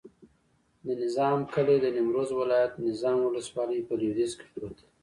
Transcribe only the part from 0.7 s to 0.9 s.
د